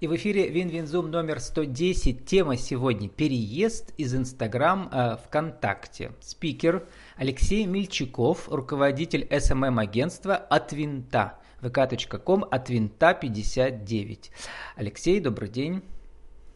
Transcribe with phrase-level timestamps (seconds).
[0.00, 2.24] И в эфире Винвинзум номер 110.
[2.24, 6.12] Тема сегодня «Переезд из Инстаграм э, ВКонтакте».
[6.22, 14.30] Спикер Алексей Мельчаков, руководитель СММ-агентства «От винта» vk.com от винта 59.
[14.76, 15.82] Алексей, добрый день.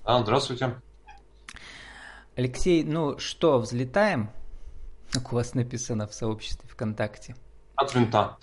[0.04, 0.80] А, здравствуйте.
[2.36, 4.30] Алексей, ну что, взлетаем?
[5.10, 7.36] Как у вас написано в сообществе ВКонтакте.
[7.76, 8.38] От винта.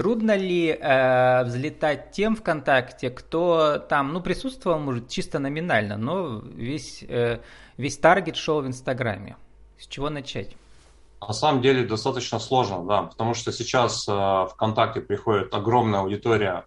[0.00, 7.04] Трудно ли э, взлетать тем ВКонтакте, кто там, ну, присутствовал, может, чисто номинально, но весь,
[7.06, 7.40] э,
[7.76, 9.36] весь таргет шел в Инстаграме?
[9.78, 10.56] С чего начать?
[11.20, 16.64] На самом деле достаточно сложно, да, потому что сейчас э, ВКонтакте приходит огромная аудитория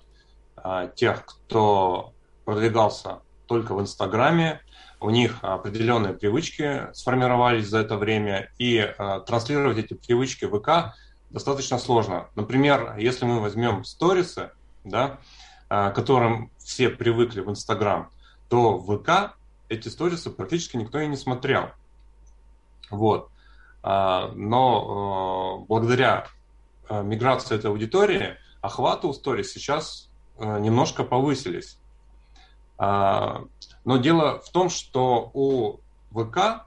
[0.64, 2.14] э, тех, кто
[2.46, 4.62] продвигался только в Инстаграме,
[5.00, 10.94] у них определенные привычки сформировались за это время, и э, транслировать эти привычки в ВК
[11.34, 12.30] достаточно сложно.
[12.36, 14.52] Например, если мы возьмем сторисы,
[14.86, 15.20] да,
[15.68, 18.10] к которым все привыкли в Инстаграм,
[18.48, 19.36] то в ВК
[19.68, 21.72] эти сторисы практически никто и не смотрел.
[22.90, 23.30] Вот.
[23.82, 26.28] А, но э, благодаря
[26.90, 30.10] миграции этой аудитории охваты у сторис сейчас
[30.40, 31.78] немножко повысились.
[32.78, 33.46] А,
[33.86, 35.80] но дело в том, что у
[36.12, 36.66] ВК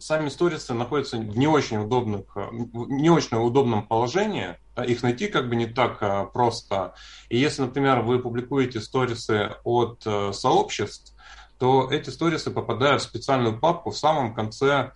[0.00, 4.56] сами сторисы находятся в не очень удобных, не очень удобном положении.
[4.86, 6.94] Их найти как бы не так а, просто.
[7.28, 11.14] И если, например, вы публикуете сторисы от э, сообществ,
[11.58, 14.92] то эти сторисы попадают в специальную папку в самом конце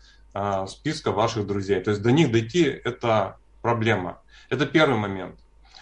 [0.66, 1.80] списка ваших друзей.
[1.80, 4.20] То есть до них дойти– это проблема.
[4.50, 5.38] Это первый момент.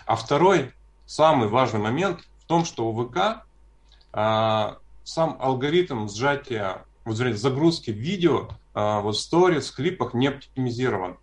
[0.07, 0.73] А второй,
[1.07, 3.45] самый важный момент в том, что у ВК
[4.13, 11.19] сам алгоритм сжатия, загрузки видео вот в сторис, в клипах не оптимизирован.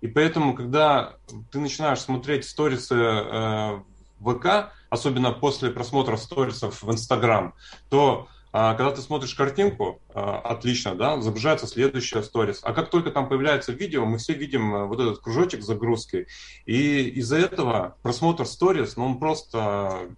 [0.00, 1.16] И поэтому, когда
[1.50, 3.80] ты начинаешь смотреть сторисы э,
[4.20, 7.54] ВК, особенно после просмотра сторисов в Инстаграм,
[7.88, 12.60] то а, когда ты смотришь картинку, а, отлично, да, загружается следующая сторис.
[12.62, 16.26] А как только там появляется видео, мы все видим э, вот этот кружочек с загрузкой.
[16.64, 20.08] И из-за этого просмотр сторис, ну, он просто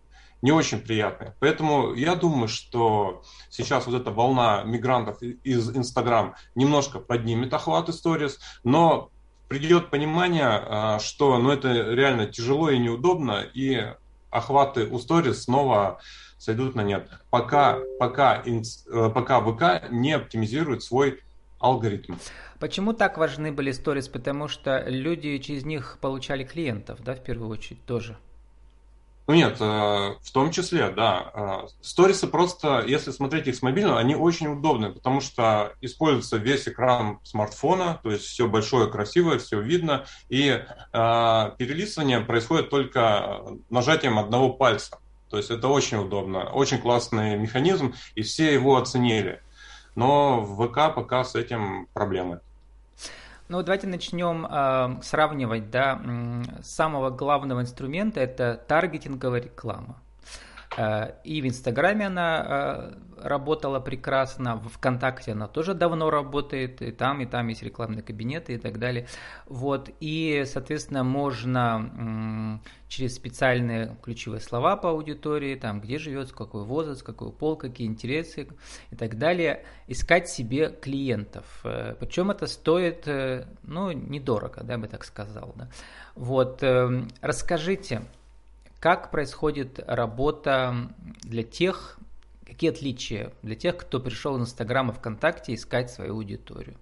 [0.42, 1.34] не очень приятные.
[1.40, 8.38] Поэтому я думаю, что сейчас вот эта волна мигрантов из Инстаграм немножко поднимет охваты сторис,
[8.64, 9.10] но
[9.48, 13.94] придет понимание, а, что ну, это реально тяжело и неудобно, и
[14.30, 16.00] охваты у сторис снова
[16.38, 17.08] сойдут на нет.
[17.30, 21.20] Пока, пока, э, пока ВК не оптимизирует свой
[21.58, 22.14] алгоритм.
[22.60, 24.08] Почему так важны были сторис?
[24.08, 28.16] Потому что люди через них получали клиентов, да, в первую очередь тоже.
[29.28, 31.30] Ну нет, э, в том числе, да.
[31.34, 36.66] Э, сторисы просто, если смотреть их с мобильного, они очень удобны, потому что используется весь
[36.66, 44.18] экран смартфона, то есть все большое, красивое, все видно, и э, перелистывание происходит только нажатием
[44.18, 44.98] одного пальца.
[45.28, 49.42] То есть это очень удобно, очень классный механизм, и все его оценили.
[49.94, 52.40] Но в ВК пока с этим проблемы.
[53.48, 56.00] Ну, давайте начнем э, сравнивать, да,
[56.62, 60.02] самого главного инструмента это таргетинговая реклама.
[60.76, 66.92] Э, и в Инстаграме она э, работала прекрасно, в ВКонтакте она тоже давно работает, и
[66.92, 69.06] там, и там есть рекламные кабинеты и так далее.
[69.46, 77.02] Вот, и, соответственно, можно через специальные ключевые слова по аудитории, там, где живет, какой возраст,
[77.02, 78.48] какой пол, какие интересы
[78.90, 81.44] и так далее, искать себе клиентов.
[81.64, 83.06] Э, Причем это стоит,
[83.62, 85.52] ну, недорого, да, я бы так сказал.
[85.56, 85.68] Да.
[86.14, 88.02] Вот, эм, расскажите,
[88.80, 90.90] как происходит работа
[91.22, 91.98] для тех,
[92.46, 96.76] какие отличия для тех, кто пришел в Инстаграм и ВКонтакте искать свою аудиторию?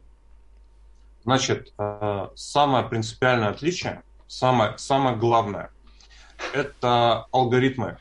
[1.24, 5.70] Значит, э, самое принципиальное отличие, самое, самое главное,
[6.52, 7.98] это алгоритмы.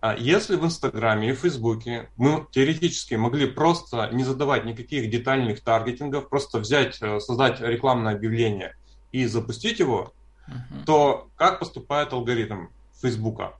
[0.00, 5.60] А если в Инстаграме и в Фейсбуке мы теоретически могли просто не задавать никаких детальных
[5.60, 8.74] таргетингов, просто взять, э, создать рекламное объявление
[9.12, 10.12] и запустить его,
[10.48, 10.84] uh-huh.
[10.86, 12.66] то как поступает алгоритм?
[13.02, 13.52] Фейсбука.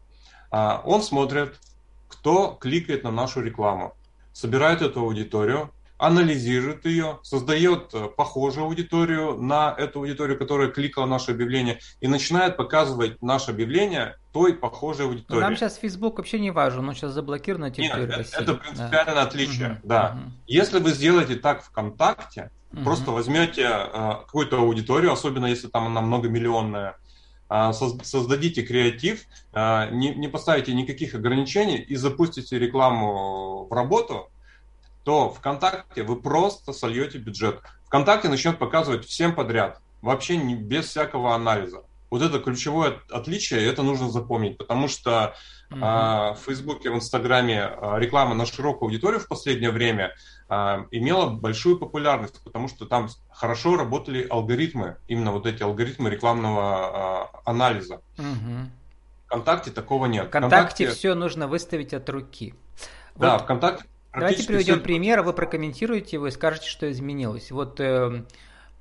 [0.51, 1.61] А, он смотрит,
[2.09, 3.95] кто кликает на нашу рекламу,
[4.33, 5.71] собирает эту аудиторию,
[6.03, 12.57] анализирует ее, создает э, похожую аудиторию на эту аудиторию, которая кликала наше объявление, и начинает
[12.57, 15.41] показывать наше объявление той похожей аудитории.
[15.41, 18.43] нам сейчас Facebook вообще не важен, он сейчас заблокирован на территории Нет, России.
[18.43, 19.23] Это принципиальное да.
[19.23, 20.17] отличие, угу, да.
[20.17, 20.33] Угу.
[20.49, 22.83] Если вы сделаете так ВКонтакте, угу.
[22.83, 26.97] просто возьмете э, какую-то аудиторию, особенно если там она многомиллионная,
[27.73, 34.31] создадите креатив, а, не, не поставите никаких ограничений и запустите рекламу в работу,
[35.05, 37.61] то ВКонтакте вы просто сольете бюджет.
[37.87, 41.83] ВКонтакте начнет показывать всем подряд, вообще не, без всякого анализа.
[42.11, 45.35] Вот это ключевое отличие, это нужно запомнить, потому что
[45.71, 45.81] угу.
[45.81, 50.42] а, в Фейсбуке, в Инстаграме а, реклама на широкую аудиторию в последнее время а,
[50.91, 57.31] имела большую популярность, потому что там хорошо работали алгоритмы, именно вот эти алгоритмы рекламного а,
[57.45, 58.03] анализа.
[58.19, 58.71] Угу.
[59.27, 60.27] ВКонтакте такого нет.
[60.27, 62.55] ВКонтакте, ВКонтакте все нужно выставить от руки.
[63.17, 64.83] Да, вот ВКонтакте Давайте приведем все...
[64.83, 67.51] пример, вы прокомментируете его и скажете, что изменилось.
[67.51, 68.25] Вот э,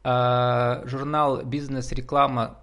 [0.03, 2.57] э, журнал «Бизнес-реклама»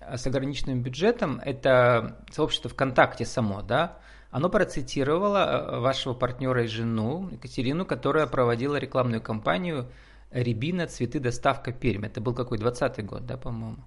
[0.00, 3.98] с ограниченным бюджетом, это сообщество ВКонтакте само, да,
[4.30, 9.86] оно процитировало э, вашего партнера и жену Екатерину, которая проводила рекламную кампанию
[10.30, 10.86] «Рябина.
[10.86, 11.18] Цветы.
[11.18, 11.72] Доставка.
[11.72, 12.04] Пермь».
[12.04, 13.78] Это был какой, 20 год, да, по-моему.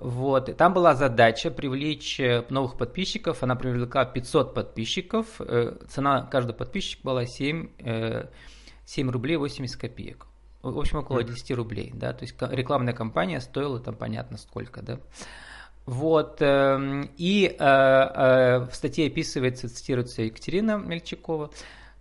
[0.00, 0.48] Вот.
[0.48, 3.42] И там была задача привлечь э, новых подписчиков.
[3.42, 5.26] Она привлекла 500 подписчиков.
[5.40, 7.68] Э, цена каждого подписчика была 7,
[8.86, 10.26] 7 рублей 80 копеек.
[10.62, 11.92] В общем, около 10 рублей.
[11.94, 12.14] Да?
[12.14, 14.80] То есть рекламная кампания стоила там понятно сколько.
[14.80, 14.98] Да?
[15.88, 16.42] Вот.
[16.42, 21.50] Эм, и э, э, в статье описывается, цитируется Екатерина Мельчакова,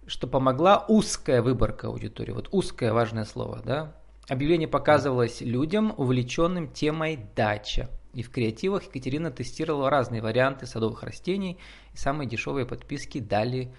[0.05, 2.33] что помогла узкая выборка аудитории.
[2.33, 3.95] Вот узкое важное слово, да.
[4.27, 7.89] Объявление показывалось людям, увлеченным темой дача.
[8.13, 11.57] И в креативах Екатерина тестировала разные варианты садовых растений,
[11.93, 13.73] и самые дешевые подписки дали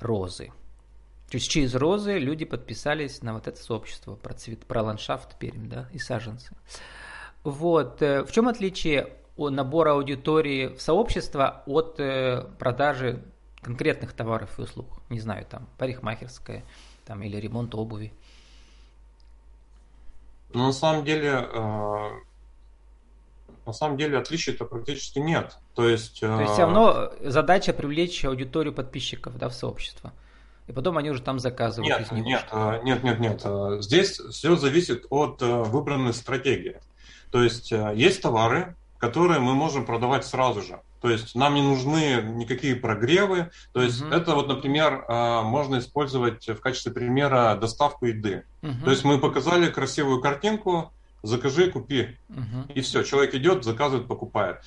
[0.00, 0.46] розы.
[1.30, 5.68] То есть через розы люди подписались на вот это сообщество про цвет, про ландшафт Пермь,
[5.68, 6.56] да, и саженцы.
[7.44, 8.00] Вот.
[8.00, 13.22] Э, в чем отличие набора аудитории в сообщество от э, продажи
[13.62, 14.86] конкретных товаров и услуг.
[15.08, 16.64] Не знаю, там парикмахерская
[17.06, 18.12] там, или ремонт обуви.
[20.52, 22.10] Ну, на самом деле, э,
[23.64, 25.56] на самом деле отличий-то практически нет.
[25.74, 26.26] То есть, э...
[26.26, 30.12] То есть все равно задача привлечь аудиторию подписчиков да, в сообщество.
[30.66, 32.28] И потом они уже там заказывают нет, из него.
[32.28, 32.46] Нет,
[32.84, 33.82] нет, нет, нет.
[33.82, 36.80] Здесь все зависит от выбранной стратегии.
[37.32, 40.80] То есть есть товары, которые мы можем продавать сразу же.
[41.00, 43.50] То есть нам не нужны никакие прогревы.
[43.72, 44.14] То есть uh-huh.
[44.14, 48.44] это вот, например, а, можно использовать в качестве примера доставку еды.
[48.62, 48.84] Uh-huh.
[48.84, 50.92] То есть мы показали красивую картинку,
[51.24, 52.16] закажи, купи.
[52.28, 52.72] Uh-huh.
[52.74, 54.58] И все, человек идет, заказывает, покупает.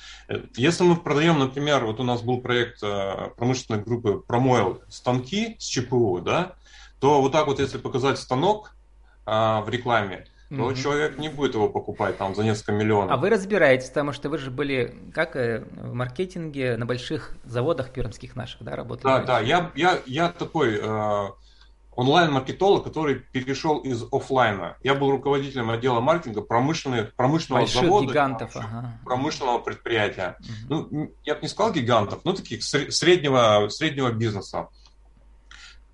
[0.54, 5.64] Если мы продаем, например, вот у нас был проект а, промышленной группы Промойл станки с
[5.64, 6.52] ЧПУ, да,
[7.00, 8.76] то вот так вот, если показать станок
[9.24, 10.74] а, в рекламе, но угу.
[10.74, 13.10] человек не будет его покупать там за несколько миллионов.
[13.10, 17.90] А вы разбираетесь, потому что вы же были как э, в маркетинге на больших заводах
[17.90, 19.12] пермских наших, да, работали?
[19.12, 21.28] Да, да, я, я, я такой э,
[21.96, 24.76] онлайн-маркетолог, который перешел из офлайна.
[24.82, 28.06] Я был руководителем отдела маркетинга промышленных, промышленного Больших завода.
[28.06, 29.00] гигантов, ага.
[29.04, 30.36] Промышленного предприятия.
[30.68, 30.86] Угу.
[30.90, 34.68] Ну, я бы не сказал гигантов, но таких среднего, среднего бизнеса.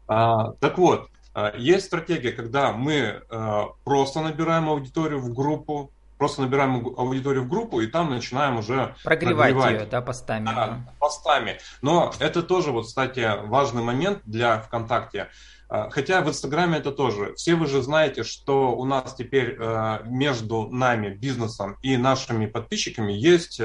[0.09, 1.09] А, так вот,
[1.57, 7.81] есть стратегия, когда мы а, просто набираем аудиторию в группу, просто набираем аудиторию в группу
[7.81, 9.81] и там начинаем уже прогревать, прогревать.
[9.81, 10.45] ее, да, постами.
[10.45, 11.59] Да, постами.
[11.81, 15.29] Но это тоже, вот, кстати, важный момент для ВКонтакте.
[15.69, 17.35] А, хотя в Инстаграме это тоже.
[17.35, 19.59] Все вы же знаете, что у нас теперь
[20.05, 23.61] между нами, бизнесом и нашими подписчиками есть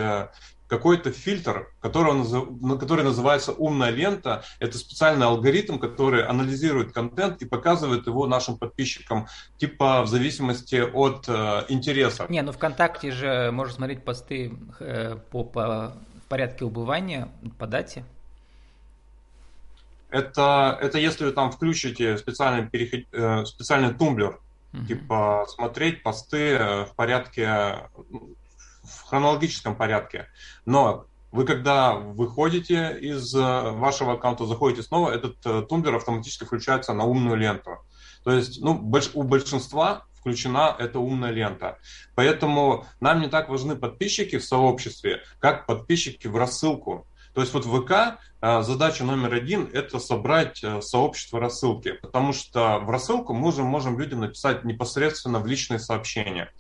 [0.68, 4.44] какой-то фильтр, который, который называется умная лента.
[4.60, 9.28] Это специальный алгоритм, который анализирует контент и показывает его нашим подписчикам,
[9.58, 12.25] типа в зависимости от э, интереса.
[12.30, 15.94] Не, ну ВКонтакте же можно смотреть посты э, по, по
[16.28, 18.04] порядке убывания по дате.
[20.10, 24.39] Это, это если вы там включите специальный, переход, э, специальный тумблер,
[24.74, 24.86] угу.
[24.86, 27.89] типа смотреть посты э, в порядке
[28.88, 30.27] в хронологическом порядке.
[30.65, 36.94] Но вы когда выходите из э, вашего аккаунта, заходите снова, этот э, тумблер автоматически включается
[36.94, 37.77] на умную ленту.
[38.24, 38.72] То есть ну,
[39.13, 41.77] у большинства включена эта умная лента.
[42.15, 47.06] Поэтому нам не так важны подписчики в сообществе, как подписчики в рассылку.
[47.34, 52.79] То есть вот в ВК э, задача номер один– это собрать сообщество рассылки, потому что
[52.79, 56.51] в рассылку мы уже можем людям написать непосредственно в личные сообщения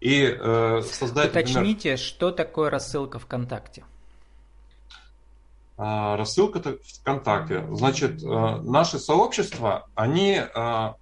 [0.00, 1.30] и э, создать...
[1.30, 3.84] Уточните, например, что такое рассылка ВКонтакте?
[5.78, 7.66] А, рассылка ВКонтакте.
[7.72, 10.42] Значит, э, наши сообщества, они...
[10.54, 10.94] Э,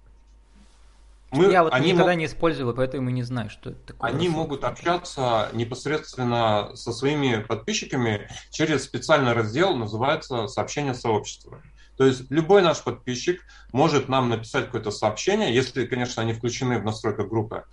[1.31, 2.19] мы, Я вот они никогда мог...
[2.19, 4.09] не использовал, поэтому не знаю, что это такое.
[4.09, 11.61] Они могут общаться непосредственно со своими подписчиками через специальный раздел, называется «Сообщение сообщества».
[11.97, 16.83] То есть любой наш подписчик может нам написать какое-то сообщение, если, конечно, они включены в
[16.83, 17.63] настройках группы,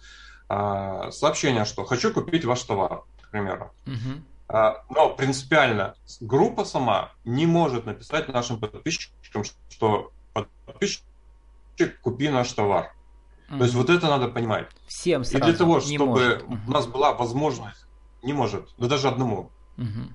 [0.54, 3.72] а, сообщение, что хочу купить ваш товар, к примеру.
[3.86, 4.74] Угу.
[4.90, 11.02] Но принципиально группа сама не может написать нашим подписчикам, что подписчик,
[12.02, 12.92] купи наш товар.
[13.48, 13.58] Угу.
[13.58, 14.66] То есть вот это надо понимать.
[14.86, 17.86] Всем сразу И для того, чтобы у нас была возможность
[18.22, 19.50] Не может, да даже одному.
[19.78, 20.12] Угу.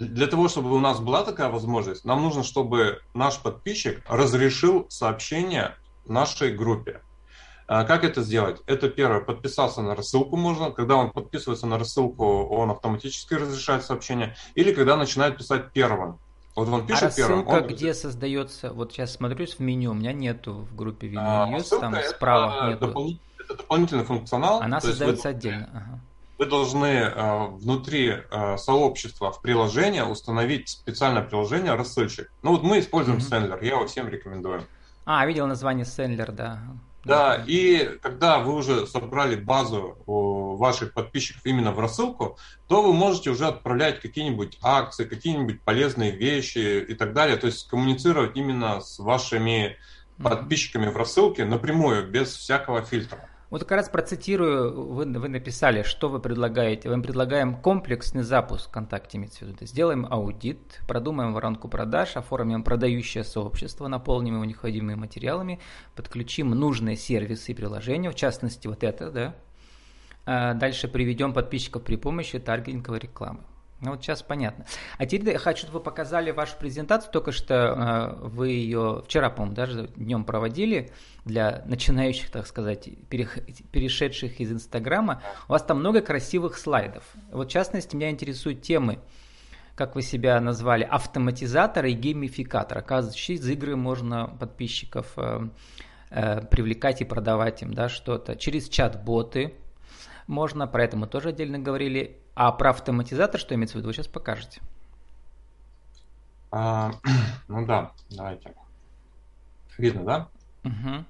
[0.00, 5.76] Для того, чтобы у нас была такая возможность, нам нужно, чтобы наш подписчик разрешил сообщение
[6.06, 7.02] нашей группе.
[7.72, 8.60] А как это сделать?
[8.66, 10.72] Это первое, подписаться на рассылку можно.
[10.72, 14.34] Когда он подписывается на рассылку, он автоматически разрешает сообщение.
[14.56, 16.18] Или когда начинает писать первым.
[16.56, 17.48] Вот он пишет а рассылка первым.
[17.48, 17.66] Он...
[17.68, 18.72] где создается?
[18.72, 22.70] Вот сейчас смотрюсь в меню, у меня нету в группе Video а, News, там справа
[22.70, 22.88] нету.
[22.88, 23.16] Допол...
[23.38, 24.60] Это дополнительный функционал.
[24.60, 25.34] Она создается вы...
[25.34, 25.70] отдельно.
[25.72, 26.00] Ага
[26.38, 32.32] вы должны э, внутри э, сообщества в приложение установить специальное приложение рассылщик.
[32.42, 33.50] Ну вот мы используем mm-hmm.
[33.50, 34.62] Sendler, я его всем рекомендую.
[35.04, 36.62] А, видел название Sendler, да.
[37.02, 42.36] Да, и когда вы уже собрали базу ваших подписчиков именно в рассылку,
[42.68, 47.38] то вы можете уже отправлять какие-нибудь акции, какие-нибудь полезные вещи и так далее.
[47.38, 49.78] То есть коммуницировать именно с вашими
[50.22, 53.29] подписчиками в рассылке напрямую, без всякого фильтра.
[53.50, 56.88] Вот как раз процитирую, вы, вы написали, что вы предлагаете.
[56.88, 59.66] Мы предлагаем комплексный запуск ВКонтакте, имеется в виду.
[59.66, 65.58] Сделаем аудит, продумаем воронку продаж, оформим продающее сообщество, наполним его необходимыми материалами,
[65.96, 69.34] подключим нужные сервисы и приложения, в частности вот это, да.
[70.26, 73.40] А дальше приведем подписчиков при помощи таргетинговой рекламы.
[73.80, 74.66] Ну вот сейчас понятно.
[74.98, 77.10] А теперь я хочу, чтобы вы показали вашу презентацию.
[77.12, 80.92] Только что э, вы ее вчера, по-моему, даже днем проводили
[81.24, 85.22] для начинающих, так сказать, перешедших из Инстаграма.
[85.48, 87.04] У вас там много красивых слайдов.
[87.32, 88.98] Вот в частности, меня интересуют темы,
[89.74, 92.76] как вы себя назвали, автоматизатор и геймификатор.
[92.78, 95.48] Оказывается, через игры можно подписчиков э,
[96.10, 98.36] э, привлекать и продавать им да, что-то.
[98.36, 99.54] Через чат-боты
[100.30, 102.22] можно, про это мы тоже отдельно говорили.
[102.34, 104.62] А про автоматизатор, что имеется в виду, вы сейчас покажете.
[106.50, 106.92] А,
[107.48, 108.54] ну да, давайте.
[109.76, 110.28] Видно, да?
[110.64, 111.04] Угу.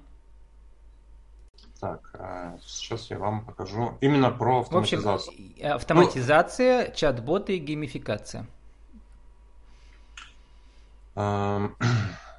[1.79, 5.35] Так, а сейчас я вам покажу именно про автоматизацию.
[5.35, 8.47] В общем, автоматизация, ну, чат-боты и геймификация.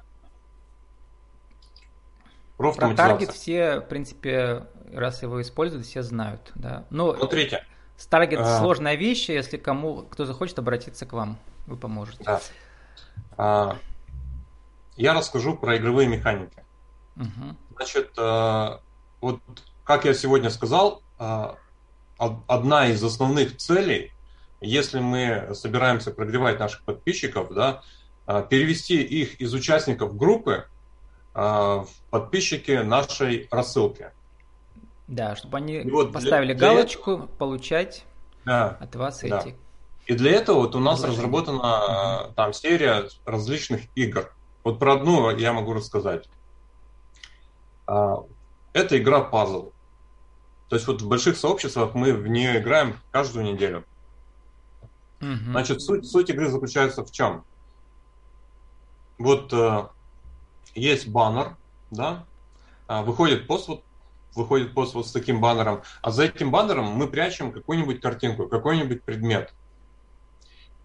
[2.69, 6.51] А, про таргет все, в принципе, раз его используют, все знают.
[6.55, 6.85] Да.
[6.89, 7.63] Но Смотрите,
[7.97, 8.59] Старгет а...
[8.59, 12.23] сложная вещь, если кому кто захочет обратиться к вам, вы поможете.
[12.23, 12.41] Да.
[13.37, 13.77] А...
[14.95, 16.63] Я расскажу про игровые механики.
[17.15, 17.57] Угу.
[17.75, 18.81] Значит, а...
[19.21, 19.39] вот
[19.83, 21.57] как я сегодня сказал, а...
[22.17, 24.11] одна из основных целей,
[24.59, 27.83] если мы собираемся прогревать наших подписчиков, да,
[28.25, 30.65] а, перевести их из участников группы
[31.33, 34.11] в подписчики нашей рассылки.
[35.07, 37.27] Да, чтобы они вот поставили для, галочку, для...
[37.27, 38.05] получать
[38.45, 39.39] да, от вас да.
[39.39, 39.55] эти.
[40.05, 41.17] И для этого вот у нас Положение.
[41.17, 42.33] разработана угу.
[42.35, 44.33] там серия различных игр.
[44.63, 46.29] Вот про одну я могу рассказать.
[47.87, 48.23] А,
[48.73, 49.71] это игра пазл.
[50.69, 53.85] То есть вот в больших сообществах мы в нее играем каждую неделю.
[55.21, 55.51] Угу.
[55.51, 57.45] Значит, суть, суть игры заключается в чем?
[59.17, 59.87] Вот э,
[60.75, 61.55] есть баннер,
[61.91, 62.25] да,
[62.87, 63.83] а, выходит пост вот
[64.35, 69.03] выходит пост вот с таким баннером, а за этим баннером мы прячем какую-нибудь картинку, какой-нибудь
[69.03, 69.53] предмет.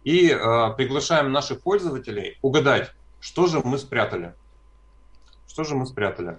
[0.04, 0.36] И э,
[0.76, 4.34] приглашаем наших пользователей угадать, что же мы спрятали.
[5.46, 6.38] Что же мы спрятали.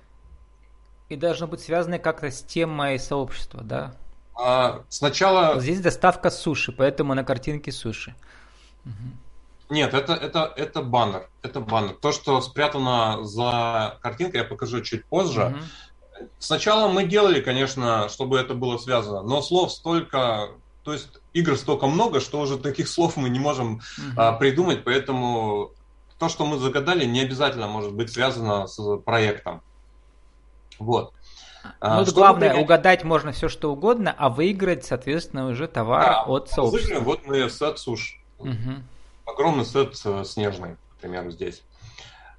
[1.09, 3.95] И должно быть связано как-то с темой сообщества, да?
[4.35, 5.55] А, сначала...
[5.55, 8.15] Вот здесь доставка суши, поэтому на картинке суши.
[8.85, 8.93] Угу.
[9.69, 11.29] Нет, это, это, это баннер.
[11.43, 11.93] Это баннер.
[11.93, 15.55] То, что спрятано за картинкой, я покажу чуть позже.
[15.55, 16.27] Угу.
[16.39, 20.49] Сначала мы делали, конечно, чтобы это было связано, но слов столько,
[20.83, 23.81] то есть игр столько много, что уже таких слов мы не можем угу.
[24.17, 25.71] а, придумать, поэтому
[26.17, 29.61] то, что мы загадали, не обязательно может быть связано с проектом.
[30.79, 31.13] Вот.
[31.79, 32.65] А, ну, а, главное, принять...
[32.65, 36.99] угадать можно все что угодно, а выиграть, соответственно, уже товар да, от сообщества.
[36.99, 38.19] Вот мы сет суш.
[38.39, 38.83] Угу.
[39.33, 41.63] Огромный сет э, снежный, к примеру, здесь.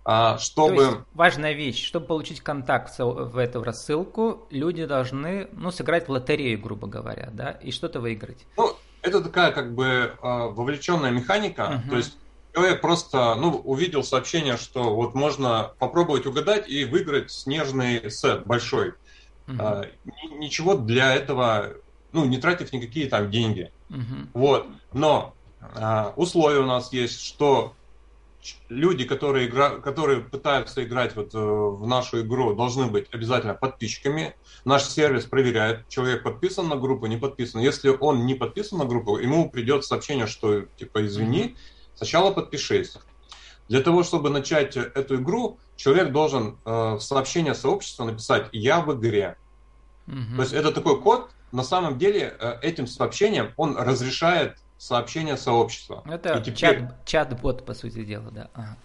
[0.05, 0.77] А, чтобы...
[0.77, 6.11] То есть важная вещь, чтобы получить контакт в эту рассылку, люди должны, ну, сыграть в
[6.11, 8.47] лотерею, грубо говоря, да, и что-то выиграть.
[8.57, 11.91] Ну, это такая как бы а, вовлеченная механика, угу.
[11.91, 12.17] то есть
[12.55, 18.95] человек просто, ну, увидел сообщение, что вот можно попробовать угадать и выиграть снежный сет большой.
[19.49, 19.87] Угу.
[20.39, 21.75] Ничего для этого,
[22.13, 23.71] ну, не тратив никакие там деньги.
[23.91, 24.29] Угу.
[24.35, 27.75] Вот, но а, условия у нас есть, что
[28.69, 29.71] люди, которые, игра...
[29.71, 34.35] которые пытаются играть вот э, в нашу игру, должны быть обязательно подписчиками.
[34.65, 37.61] Наш сервис проверяет, человек подписан на группу, не подписан.
[37.61, 41.57] Если он не подписан на группу, ему придет сообщение, что типа извини,
[41.95, 42.97] сначала подпишись.
[43.69, 48.99] Для того, чтобы начать эту игру, человек должен э, в сообщение сообщества написать «Я в
[48.99, 49.37] игре».
[50.07, 50.37] Mm-hmm.
[50.37, 56.03] То есть это такой код, на самом деле э, этим сообщением он разрешает сообщение сообщества.
[56.07, 56.57] Это теперь...
[56.57, 58.49] чат, чат-бот, по сути дела, да.
[58.55, 58.77] Ага.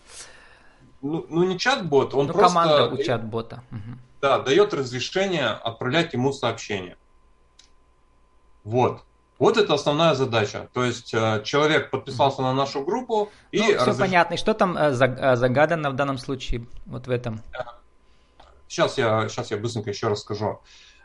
[1.02, 2.54] Ну, ну, не чат-бот, он ну, просто...
[2.54, 3.64] команда у чат-бота.
[3.72, 3.98] Угу.
[4.22, 6.98] Да, дает разрешение отправлять ему сообщение.
[8.66, 9.04] Вот.
[9.40, 10.68] Вот это основная задача.
[10.74, 13.60] То есть э, человек подписался на нашу группу и...
[13.60, 13.98] Ну, все разреш...
[13.98, 14.34] понятно.
[14.34, 17.42] И что там э, загадано в данном случае, вот в этом?
[18.68, 20.60] Сейчас я, сейчас я быстренько еще расскажу.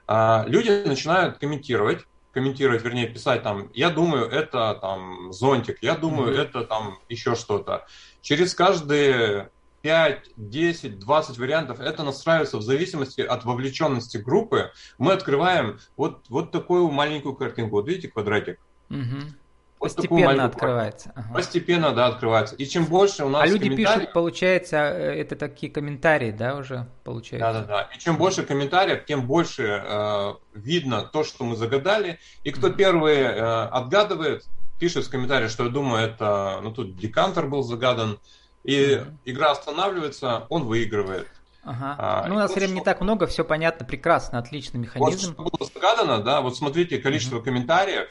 [0.09, 6.43] Люди начинают комментировать, комментировать, вернее, писать там, я думаю, это там зонтик, я думаю, mm-hmm.
[6.43, 7.87] это там еще что-то.
[8.23, 9.51] Через каждые
[9.83, 14.73] 5, 10, 20 вариантов, это настраивается в зависимости от вовлеченности группы.
[14.99, 17.77] Мы открываем вот, вот такую маленькую картинку.
[17.77, 18.59] Вот видите квадратик?
[18.91, 19.33] Угу.
[19.81, 21.11] Постепенно открывается.
[21.15, 21.33] Ага.
[21.33, 22.55] Постепенно, да, открывается.
[22.57, 26.87] И чем больше у нас А люди пишут, получается, э, это такие комментарии, да, уже
[27.03, 27.53] получается?
[27.53, 27.83] Да, да, да.
[27.97, 32.19] И чем больше комментариев, тем больше э, видно то, что мы загадали.
[32.45, 32.77] И кто mm-hmm.
[32.77, 34.45] первый э, отгадывает,
[34.79, 38.21] пишет в комментариях, что я думаю, это, ну тут декантер был загадан,
[38.65, 39.17] и mm-hmm.
[39.25, 41.27] игра останавливается, он выигрывает.
[41.63, 41.97] Ага.
[41.99, 45.35] А, ну, у нас времени не так много, все понятно, прекрасно, отличный механизм.
[45.37, 47.45] Вот что было загадано, да, вот смотрите количество mm-hmm.
[47.45, 48.09] комментариев,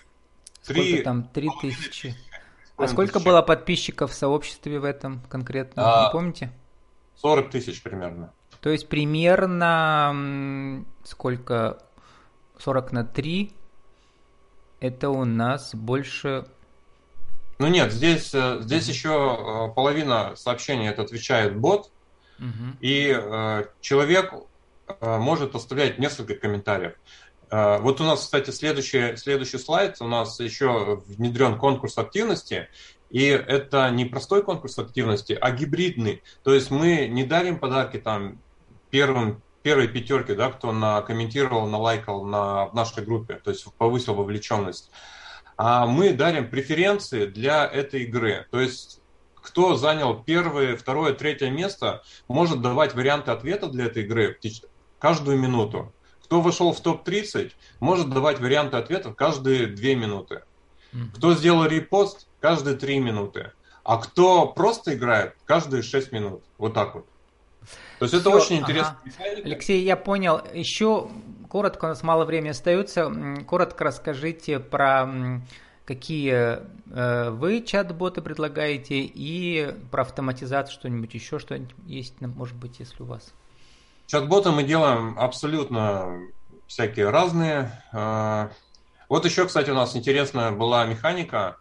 [0.74, 1.24] Сколько там?
[1.24, 2.16] Три тысячи.
[2.78, 6.04] А сколько было подписчиков в сообществе в этом конкретно?
[6.04, 6.52] А, Не помните?
[7.16, 8.32] 40 тысяч примерно.
[8.62, 10.16] То есть примерно
[11.04, 11.84] сколько?
[12.58, 13.54] 40 на 3.
[14.80, 16.46] Это у нас больше...
[17.58, 21.92] Ну нет, здесь, э, здесь еще э, половина сообщений это отвечает бот.
[22.40, 22.78] Угу.
[22.80, 24.34] И э, человек
[24.88, 26.94] э, может оставлять несколько комментариев.
[27.50, 29.98] А, вот у нас, кстати, следующий, следующий слайд.
[30.00, 32.68] У нас еще внедрен конкурс активности.
[33.10, 36.22] И это не простой конкурс активности, а гибридный.
[36.44, 38.39] То есть мы не дарим подарки там
[38.91, 44.13] первым, первой пятерке, да, кто на, комментировал, налайкал на, в нашей группе, то есть повысил
[44.13, 44.91] вовлеченность.
[45.58, 48.46] А мы дарим преференции для этой игры.
[48.51, 49.01] То есть
[49.34, 54.38] кто занял первое, второе, третье место, может давать варианты ответа для этой игры
[55.00, 55.91] каждую минуту.
[56.30, 60.44] Кто вошел в топ-30, может давать варианты ответов каждые 2 минуты.
[61.15, 63.52] Кто сделал репост, каждые 3 минуты.
[63.84, 66.44] А кто просто играет, каждые 6 минут.
[66.60, 67.08] Вот так вот.
[67.98, 68.96] То есть Все, это очень интересно.
[69.04, 69.42] Ага.
[69.44, 70.39] Алексей, я понял.
[70.54, 71.10] Еще
[71.50, 73.12] коротко, у нас мало времени остается.
[73.48, 75.42] Коротко расскажите про
[75.86, 76.60] какие
[76.92, 83.08] э, вы чат-боты предлагаете и про автоматизацию что-нибудь еще, что-нибудь есть, может быть, если у
[83.08, 83.34] вас.
[84.10, 86.19] Чат-боты мы делаем абсолютно
[86.65, 87.72] всякие разные.
[87.93, 88.50] А,
[89.08, 91.58] вот еще, кстати, у нас интересная была механика.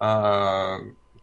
[0.00, 0.78] А,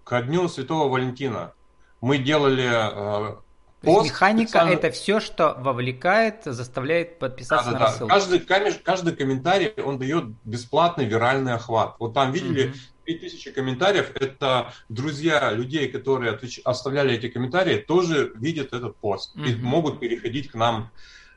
[0.06, 1.52] ко дню Святого Валентина
[2.00, 3.40] мы делали а,
[3.82, 4.72] Пост, механика специально...
[4.72, 8.14] это все, что вовлекает, заставляет подписаться да, да, на рассылку.
[8.14, 8.40] Каждый,
[8.82, 11.96] каждый комментарий, он дает бесплатный виральный охват.
[12.00, 12.78] Вот там видели, угу.
[13.18, 16.62] 3000 комментариев, это друзья людей, которые отвеч...
[16.64, 19.50] оставляли эти комментарии, тоже видят этот пост mm-hmm.
[19.50, 20.92] и могут переходить к нам.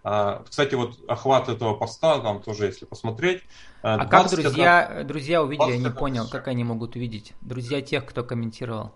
[0.05, 3.43] А, кстати, вот охват этого поста, там тоже, если посмотреть.
[3.83, 5.05] А как друзья, это...
[5.05, 7.33] друзья увидели, я не понял, как они могут увидеть?
[7.41, 8.93] Друзья тех, кто комментировал.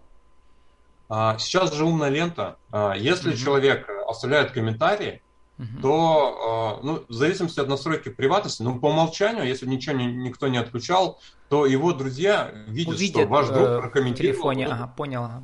[1.09, 2.57] А, сейчас же умная лента.
[2.97, 3.37] Если mm-hmm.
[3.37, 5.23] человек оставляет комментарии,
[5.59, 5.81] угу.
[5.83, 10.59] то, ну, в зависимости от настройки приватности, ну, по умолчанию, если ничего не, никто не
[10.59, 14.33] отключал, то его друзья видят, Увидят, что ваш друг э, прокомментировал.
[14.33, 15.25] В телефоне, ага, понял.
[15.25, 15.43] Ага.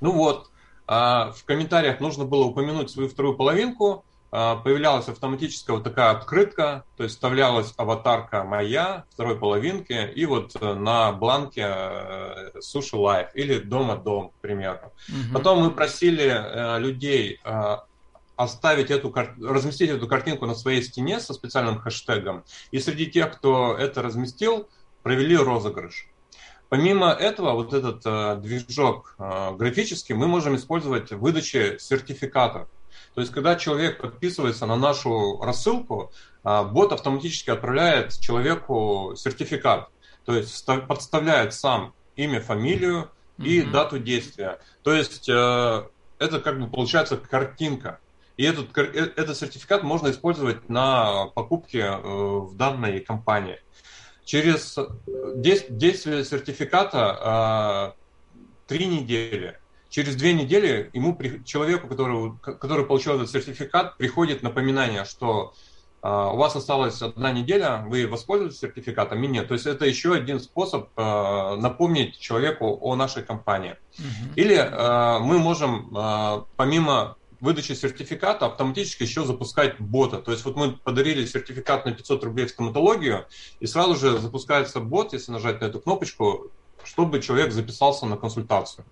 [0.00, 0.50] Ну вот,
[0.86, 6.84] а, в комментариях нужно было упомянуть свою вторую половинку, а, появлялась автоматическая вот такая открытка,
[6.96, 11.66] то есть вставлялась аватарка моя, второй половинки, и вот э, на бланке
[12.60, 14.92] Суши э, Life или Дома Дом, к примеру.
[15.08, 15.34] Угу.
[15.34, 17.40] Потом мы просили людей
[18.36, 22.44] оставить эту, разместить эту картинку на своей стене со специальным хэштегом.
[22.70, 24.68] И среди тех, кто это разместил,
[25.02, 26.08] провели розыгрыш.
[26.68, 32.68] Помимо этого, вот этот э, движок э, графический мы можем использовать в выдаче сертификатов.
[33.18, 36.12] То есть, когда человек подписывается на нашу рассылку,
[36.44, 39.88] э, бот автоматически отправляет человеку сертификат.
[40.24, 43.70] То есть, подставляет сам имя, фамилию и mm-hmm.
[43.72, 44.60] дату действия.
[44.84, 45.82] То есть, э,
[46.20, 47.98] это как бы получается картинка.
[48.36, 53.58] И этот, э, этот сертификат можно использовать на покупке э, в данной компании.
[54.24, 54.78] Через
[55.34, 59.58] действие сертификата э, три недели.
[59.90, 65.54] Через две недели ему, человеку, который, который получил этот сертификат, приходит напоминание, что
[66.00, 69.48] у вас осталась одна неделя, вы воспользуетесь сертификатом или нет.
[69.48, 73.76] То есть это еще один способ напомнить человеку о нашей компании.
[73.98, 74.34] Угу.
[74.36, 74.56] Или
[75.20, 80.18] мы можем, помимо выдачи сертификата автоматически еще запускать бота.
[80.18, 83.26] То есть вот мы подарили сертификат на 500 рублей в стоматологию,
[83.58, 86.50] и сразу же запускается бот, если нажать на эту кнопочку,
[86.84, 88.84] чтобы человек записался на консультацию.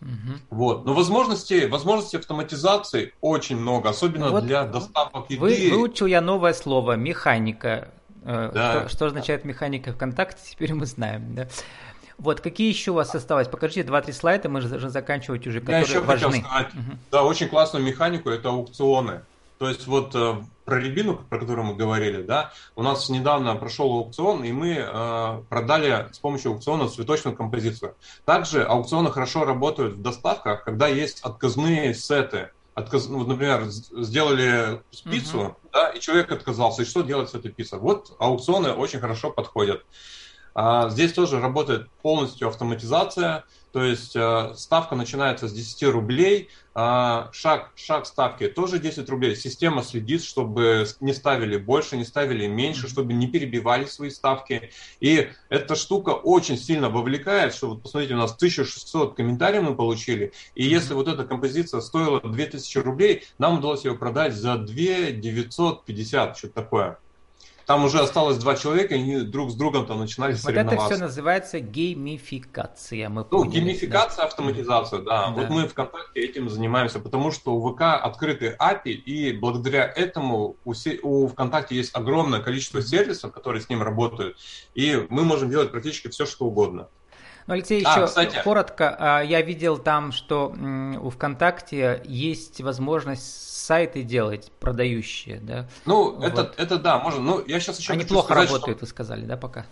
[0.00, 0.38] Угу.
[0.50, 0.84] Вот.
[0.84, 5.40] Но возможностей, возможностей автоматизации очень много, особенно вот для доставок еды.
[5.40, 7.88] Вы, выучил я новое слово механика.
[8.24, 8.80] Э, да.
[8.80, 11.34] Что, что означает механика ВКонтакте, теперь мы знаем.
[11.34, 11.48] Да?
[12.18, 13.46] Вот, какие еще у вас осталось?
[13.46, 16.32] Покажите два-три слайда, мы же заканчивать уже, которые Я еще важны.
[16.32, 16.98] хотел сказать, угу.
[17.10, 19.22] да, очень классную механику, это аукционы.
[19.58, 23.90] То есть вот э, про рябину, про которую мы говорили, да, у нас недавно прошел
[23.92, 27.94] аукцион, и мы э, продали с помощью аукциона цветочную композицию.
[28.24, 32.50] Также аукционы хорошо работают в доставках, когда есть отказные сеты.
[32.74, 35.54] Отказ, ну, например, сделали пиццу, uh-huh.
[35.72, 36.82] да, и человек отказался.
[36.82, 37.78] И что делать с этой пиццей?
[37.78, 39.82] Вот аукционы очень хорошо подходят.
[40.58, 47.28] А, здесь тоже работает полностью автоматизация, то есть э, ставка начинается с 10 рублей, а,
[47.32, 49.36] шаг, шаг ставки тоже 10 рублей.
[49.36, 54.70] Система следит, чтобы не ставили больше, не ставили меньше, чтобы не перебивали свои ставки.
[54.98, 60.32] И эта штука очень сильно вовлекает, что вот посмотрите, у нас 1600 комментариев мы получили,
[60.54, 66.38] и если вот эта композиция стоила 2000 рублей, нам удалось ее продать за 2 950,
[66.38, 66.98] что-то такое.
[67.66, 70.76] Там уже осталось два человека, и они друг с другом там начинали вот соревноваться.
[70.76, 73.08] Вот это все называется геймификация.
[73.08, 73.54] Мы ну, поняли.
[73.54, 75.26] геймификация, автоматизация, да.
[75.26, 75.30] да.
[75.32, 80.74] Вот мы ВКонтакте этим занимаемся, потому что у ВК открытый API, и благодаря этому у,
[81.02, 84.38] у ВКонтакте есть огромное количество сервисов, которые с ним работают,
[84.76, 86.88] и мы можем делать практически все, что угодно.
[87.46, 88.40] Ну, Алексей, а, еще кстати...
[88.42, 90.52] коротко, а, я видел там, что
[91.00, 95.68] у ВКонтакте есть возможность сайты делать продающие, да?
[95.84, 96.24] Ну, вот.
[96.24, 97.20] это, это да, можно.
[97.20, 98.86] Ну, я сейчас еще Они плохо сказать, работают, что...
[98.86, 99.66] вы сказали, да, пока?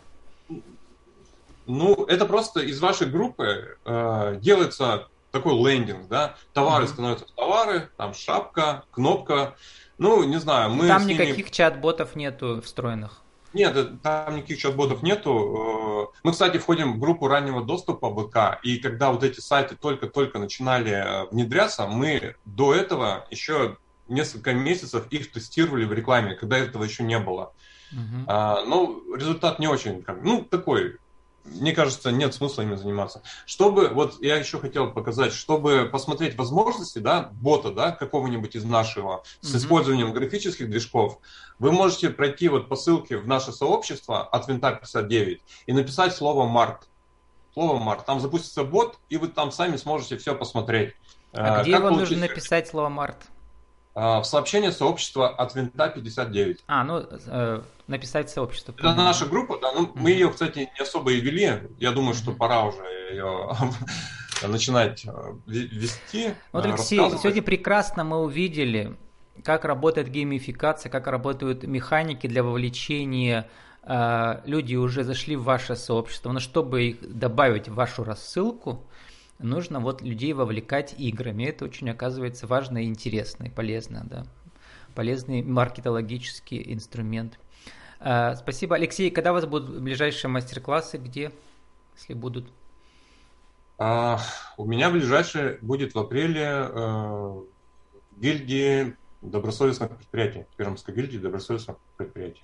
[1.66, 6.88] Ну, это просто из вашей группы э, делается такой лендинг, да, товары mm-hmm.
[6.88, 9.54] становятся товары, там шапка, кнопка,
[9.98, 11.50] ну, не знаю, мы Там никаких ними...
[11.50, 13.23] чат-ботов нету встроенных.
[13.54, 16.10] Нет, э, там никаких чат-ботов нету.
[16.12, 20.38] Э, мы, кстати, входим в группу раннего доступа ВК, и когда вот эти сайты только-только
[20.38, 23.76] начинали э, внедряться, мы до этого еще
[24.08, 27.54] несколько месяцев их тестировали в рекламе, когда этого еще не было.
[27.92, 28.24] Uh-huh.
[28.26, 30.98] А, но результат не очень, ну, такой,
[31.44, 33.22] мне кажется, нет смысла ими заниматься.
[33.46, 39.24] Чтобы, вот я еще хотел показать, чтобы посмотреть возможности, да, бота, да, какого-нибудь из нашего,
[39.40, 39.58] с uh-huh.
[39.58, 41.18] использованием графических движков,
[41.58, 46.46] вы можете пройти вот по ссылке в наше сообщество от винта 59 и написать слово
[46.46, 46.88] «март».
[47.52, 48.06] Слово «март».
[48.06, 50.94] Там запустится бот, и вы там сами сможете все посмотреть.
[51.32, 53.16] А, а где вам нужно написать слово «март»?
[53.94, 56.64] А, в сообщение сообщества от винта 59.
[56.66, 58.74] А, ну, э, написать сообщество.
[58.76, 59.72] Это наша группа, да.
[59.72, 59.92] Ну, mm-hmm.
[59.94, 61.62] мы ее, кстати, не особо и вели.
[61.78, 62.36] Я думаю, что mm-hmm.
[62.36, 63.56] пора уже ее
[64.42, 65.10] начинать э,
[65.46, 66.34] вести.
[66.50, 68.96] Вот, Алексей, сегодня прекрасно мы увидели,
[69.44, 73.48] как работает геймификация, как работают механики для вовлечения.
[73.84, 78.84] Э, люди уже зашли в ваше сообщество, но чтобы их добавить в вашу рассылку,
[79.38, 81.44] нужно вот людей вовлекать играми.
[81.44, 84.26] Это очень оказывается важно и интересно, и полезно, да.
[84.94, 87.38] Полезный маркетологический инструмент.
[88.00, 88.76] А, спасибо.
[88.76, 90.98] Алексей, когда у вас будут ближайшие мастер-классы?
[90.98, 91.32] Где,
[91.96, 92.52] если будут?
[93.78, 94.20] А,
[94.56, 97.42] у меня ближайший будет в апреле э,
[98.16, 102.42] гильдии добросовестных предприятий, Пермской гильдии добросовестных предприятий.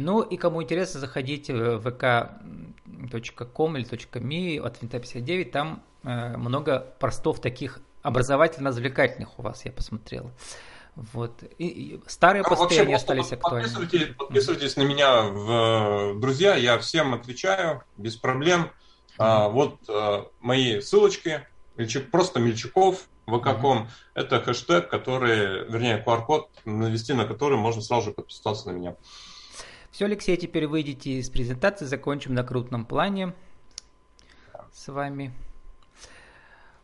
[0.00, 6.80] Ну и кому интересно, заходите в vk.com или .me от Винта 59, там э, много
[6.98, 10.30] простов таких образовательно-развлекательных у вас, я посмотрел.
[10.96, 11.42] Вот.
[11.58, 13.68] И, и старые посты, Вообще, они остались актуальны.
[13.68, 18.62] Подписывайтесь, подписывайтесь на меня в друзья, я всем отвечаю, без проблем.
[18.62, 19.14] Mm-hmm.
[19.18, 21.46] А, вот а, мои ссылочки,
[22.10, 23.88] просто Мельчаков, vk.com, mm-hmm.
[24.14, 28.96] это хэштег, который, вернее, QR-код, навести на который можно сразу же подписаться на меня.
[29.90, 33.34] Все, Алексей, теперь выйдите из презентации, закончим на крупном плане
[34.72, 35.32] с вами.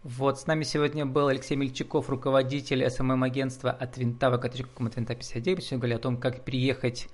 [0.02, 5.64] Вот, с нами сегодня был Алексей Мельчаков, руководитель СММ-агентства от Винта, vk.com от Винта 59.
[5.64, 7.08] Сегодня говорили о том, как приехать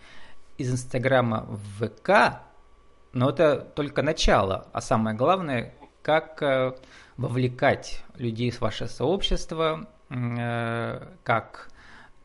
[0.57, 2.41] из Инстаграма в ВК,
[3.13, 6.75] но это только начало, а самое главное, как э,
[7.17, 11.71] вовлекать людей в ваше сообщество, э, как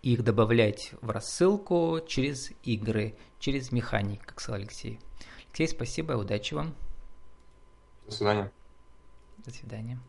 [0.01, 5.00] их добавлять в рассылку через игры, через механик, как сказал Алексей.
[5.47, 6.76] Алексей, спасибо, удачи вам.
[8.06, 8.52] До свидания.
[9.38, 10.00] До свидания.